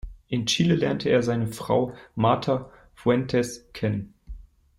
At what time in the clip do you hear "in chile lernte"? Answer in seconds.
0.29-1.09